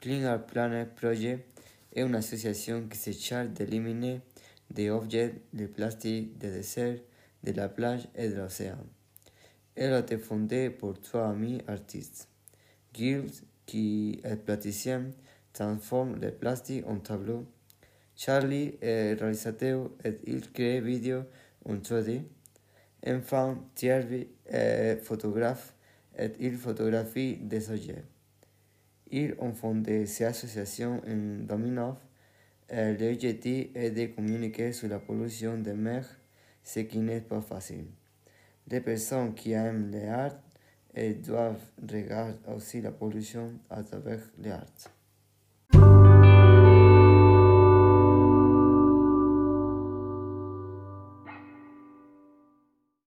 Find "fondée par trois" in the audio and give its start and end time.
10.16-11.30